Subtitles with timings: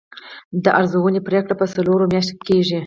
[0.63, 2.79] د ارزونې پریکړه په څلورو میاشتو کې کیږي.